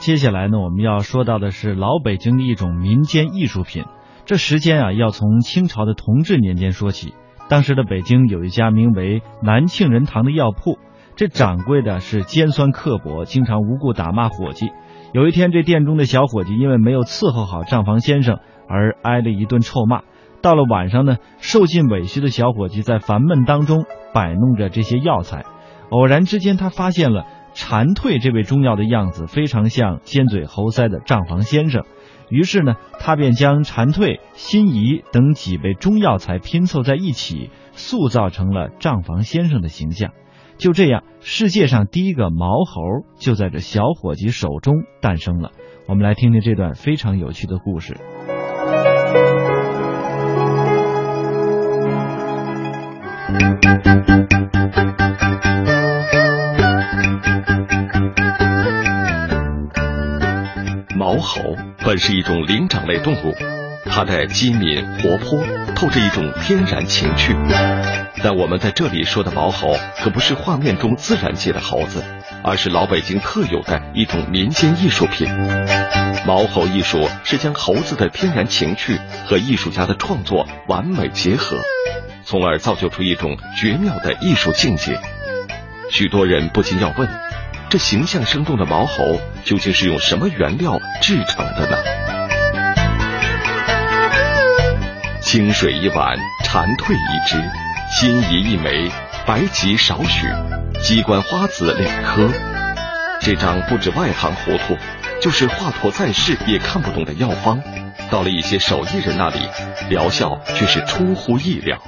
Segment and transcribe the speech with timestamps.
[0.00, 3.84] 接下来呢，我们要说到的是老北京的一种民间艺术品。
[4.24, 7.12] 这时间啊，要从清朝的同治年间说起。
[7.50, 10.78] 当时的北京有一家名为南庆仁堂的药铺，
[11.16, 14.70] 这掌柜的是尖酸刻薄，经常无故打骂伙计。
[15.12, 18.38] 有一天，这店中的小伙计因为没有伺候好账房先生
[18.70, 20.00] 而挨了一顿臭骂。
[20.40, 25.44] 到了晚上呢，受尽委屈的小伙计在烦闷当中摆弄着这些药材，
[25.90, 27.26] 偶然之间他发现了。
[27.52, 31.84] 蝉蜕这味中药的样子非常像尖嘴猴腮的账房先生，
[32.28, 40.12] 于是呢，他便将蝉蜕、辛夷等几味中药材拼凑在一起，塑造成了账房先生的形象。
[40.56, 42.82] 就这样，世界上第一个毛猴
[43.18, 45.52] 就在这小伙计手中诞生了。
[45.88, 47.96] 我们来听听这段非常有趣的故事。
[61.30, 63.32] 猴本是一种灵长类动物，
[63.88, 65.44] 它的机敏活泼，
[65.76, 67.36] 透着一种天然情趣。
[68.20, 72.02] 但我们在这里说的毛猴，可不是画面中自然界的猴子，
[72.42, 75.28] 而是老北京特有的一种民间艺术品。
[76.26, 81.56] 毛猴艺术是将猴子的天然情趣和艺术家的创作完美结合，
[82.24, 84.98] 从而造就出一种绝妙的艺术境界。
[85.92, 87.29] 许多人不禁要问。
[87.70, 91.76] 这形象生动的毛猴究竟是用什么原料制成的呢？
[95.22, 97.40] 清水一碗，蝉蜕一只，
[97.92, 98.90] 辛夷一枚，
[99.24, 100.26] 白芨少许，
[100.82, 102.28] 鸡冠花籽两颗。
[103.20, 104.76] 这张不止外行糊涂，
[105.22, 107.62] 就是华佗在世也看不懂的药方，
[108.10, 109.38] 到了一些手艺人那里，
[109.88, 111.80] 疗效却是出乎意料。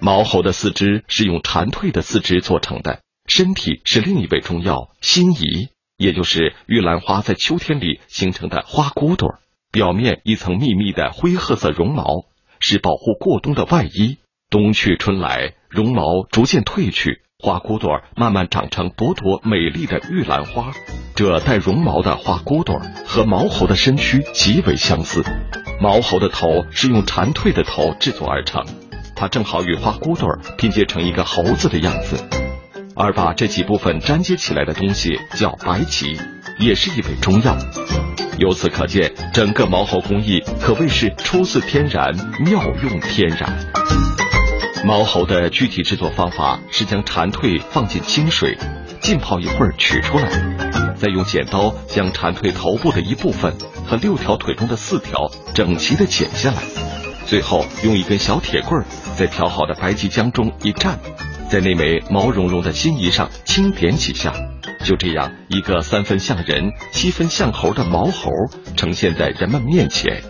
[0.00, 2.98] 毛猴的四肢是用蝉蜕的四肢做成的。
[3.30, 9.38] 身体是另一味中药辛夷，也就是玉兰花在秋天里形成的花骨朵
[9.70, 12.24] 表面一层密密的灰褐色绒毛，
[12.58, 14.18] 是保护过冬的外衣。
[14.50, 20.72] 冬去春来，绒毛逐渐褪去，花骨朵慢慢长成朵朵美丽的玉兰花。
[21.14, 25.22] 这带绒毛的花骨朵和毛猴的身躯极为相似。
[25.80, 28.66] 毛猴的头是用蝉蜕的头制作而成，
[29.14, 30.28] 它正好与花骨朵
[30.58, 32.49] 拼接成一个猴子的样子。
[32.94, 36.16] 而把这几部分粘接起来的东西叫白芨，
[36.58, 37.56] 也是一味中药。
[38.38, 42.14] 由此可见，整个毛猴工艺可谓是出自天然，
[42.44, 43.52] 妙用天然。
[44.84, 48.56] 毛猴的具体制作方法是将蝉蜕放进清水，
[49.00, 50.28] 浸泡一会儿取出来，
[50.96, 53.54] 再用剪刀将蝉蜕头部的一部分
[53.86, 56.62] 和六条腿中的四条整齐的剪下来，
[57.26, 58.82] 最后用一根小铁棍
[59.18, 60.94] 在调好的白芨浆中一蘸。
[61.50, 64.32] 在那枚毛茸茸的心仪上轻点几下，
[64.84, 68.30] 就这样，一个三分像人、七分像猴的毛猴
[68.76, 70.22] 呈现在人们面前。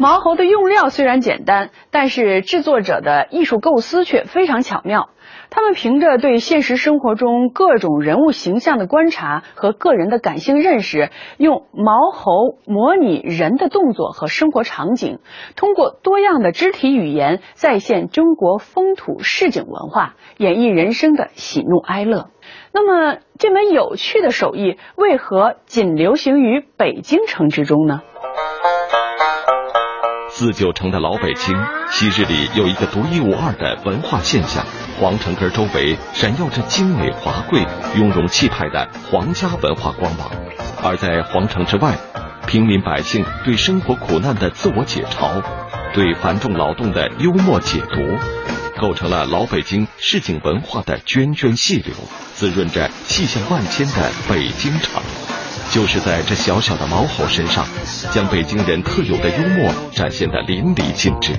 [0.00, 5.10] 毛猴的用料虽然简单，但是制作者的艺术构思却非常巧妙。
[5.50, 12.30] 他们凭着对现实生活中各种人物形象的观察和个人的感性认识，用毛猴
[12.64, 15.18] 模拟人的动作和生活场景，
[15.56, 22.28] 通过多样的肢体语言再现中国风土市井文化，演绎人生的喜怒哀乐。
[22.72, 28.02] 那么，这门有趣的手艺为何仅流行于北京城之中呢？
[30.38, 31.52] 自旧城的老北京，
[31.90, 34.64] 昔日里有一个独一无二的文化现象：
[35.00, 37.66] 皇城根周围闪耀着精美华贵、
[37.96, 40.30] 雍容气派的皇家文化光芒；
[40.80, 41.98] 而在皇城之外，
[42.46, 45.42] 平民百姓对生活苦难的自我解嘲，
[45.92, 48.00] 对繁重劳动的幽默解读，
[48.80, 51.92] 构成了老北京市井文化的涓涓细流，
[52.36, 55.02] 滋润着气象万千的北京城。
[55.70, 57.66] 就是在这小小的毛猴身上，
[58.12, 61.32] 将北京人特有的幽默展现得淋漓尽致。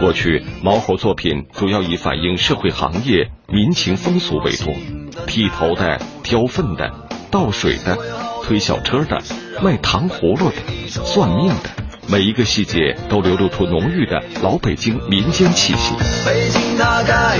[0.00, 4.74] 过去毛猴作品主要以反映社会行业民情风俗为多，
[5.26, 6.90] 剃头的、挑粪的、
[7.30, 7.98] 倒水的、
[8.42, 9.22] 推小车的、
[9.62, 11.70] 卖糖葫芦的、算命的，
[12.08, 15.94] 每一个细节都流露出浓郁的老北京民间气息。
[16.24, 17.33] 北京大概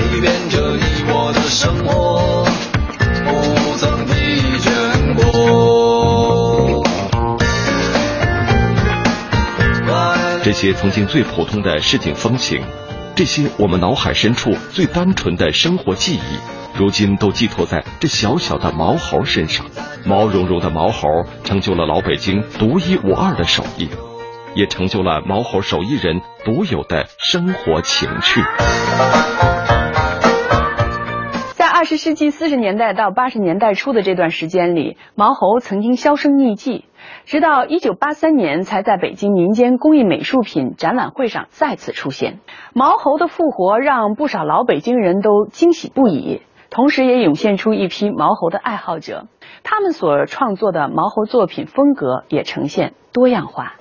[10.55, 12.63] 些曾经最普通的市井风情，
[13.13, 19.65] 这些我们脑海深处最单纯的生活记忆，如今都寄托在这小小的毛猴身上。
[20.05, 21.09] 毛茸茸的毛猴
[21.43, 23.89] 成就了老北京独一无二的手艺，
[24.55, 28.41] 也成就了毛猴手艺人独有的生活情趣。
[31.85, 36.85] 二十世纪四十年代到八十年代初的这段时间里，毛猴曾经销声匿迹，
[37.25, 42.39] 直到一九八三年才在北京民间工艺美术品展览会上再次出现。
[42.73, 46.41] 毛猴的复活让不少老北京人都惊喜不已，
[46.71, 49.27] 同时也涌现出一批毛猴的爱好者。
[49.61, 53.75] 他们所创作的毛猴作品风格也呈现多样化。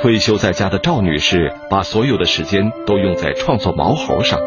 [0.00, 4.40] 退休在家的赵女士把所有的时间都用在创作毛猴上。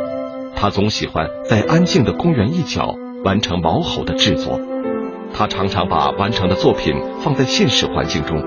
[0.55, 4.59] 她总喜欢在安静的公园一角完成毛猴的制作。
[5.33, 8.43] 他常常把完成的作品放在现实环境中，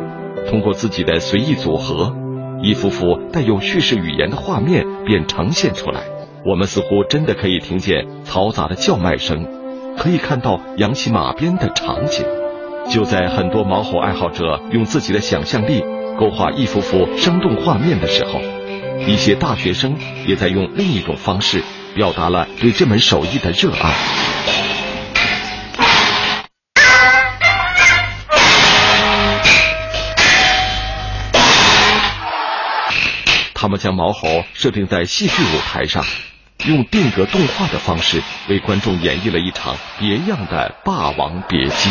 [0.48, 2.14] 通过自己的随意组合，
[2.62, 6.02] 一幅幅带有叙事语言的画面便呈现出来。
[6.44, 9.46] 我们似乎真的可以听见嘈杂的叫卖声，
[9.98, 12.24] 可以看到扬起马鞭的场景。
[12.88, 15.82] 就在很多毛猴爱好者用自己的想象力
[16.16, 18.38] 勾画一幅幅生动画面的时候，
[19.08, 21.64] 一些大学生也在用另一种方式。
[21.96, 23.94] 表达了对这门手艺的热爱。
[33.54, 36.04] 他们将毛猴设定在戏剧舞台上，
[36.66, 41.88] 用定格动画的方式为观众演绎了一场别样的《霸王别姬》。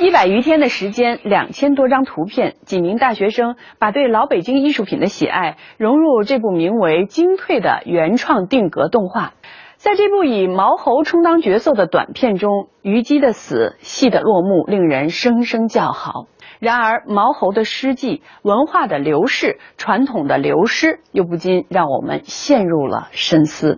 [0.00, 9.32] 一百余天的时间，两千多张图片，几名大学生把对老北京艺术品的喜爱融入这部名为《精退》的原创定格动画。
[9.76, 16.26] 在这部以毛猴充当角色的短片中，虞姬的死、戏的落幕令人声声叫好。
[16.60, 23.76] 然而，毛猴的诗迹、文化的流逝、传统的流失，又不禁让我们陷入了深思。